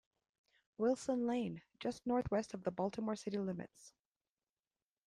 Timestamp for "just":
1.79-2.07